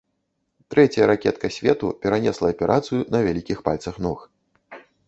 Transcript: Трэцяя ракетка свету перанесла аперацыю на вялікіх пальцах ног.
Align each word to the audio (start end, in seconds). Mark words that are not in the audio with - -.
Трэцяя 0.73 1.09
ракетка 1.11 1.51
свету 1.57 1.91
перанесла 2.07 2.51
аперацыю 2.55 3.01
на 3.19 3.25
вялікіх 3.29 3.57
пальцах 3.71 3.95
ног. 4.09 4.19